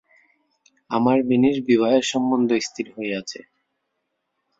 আমার 0.91 1.17
মিনির 1.23 1.57
বিবাহের 1.67 2.03
সম্বন্ধ 2.03 2.49
স্থির 2.61 2.87
হইয়াছে। 2.95 3.39